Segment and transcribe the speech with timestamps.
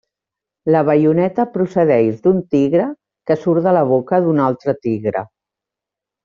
[0.75, 2.87] La baioneta procedeix d'un tigre
[3.29, 5.25] que surt de la boca d'un altre tigre.